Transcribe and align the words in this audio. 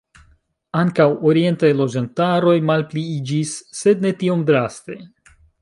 Ankaŭ 0.79 1.05
orientaj 1.31 1.69
loĝantaroj 1.83 2.55
malpliiĝis, 2.71 3.55
sed 3.83 4.05
ne 4.07 4.17
tiom 4.23 4.47
draste. 4.53 4.99